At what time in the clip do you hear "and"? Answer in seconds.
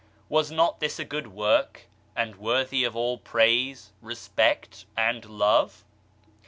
2.15-2.37, 4.97-5.23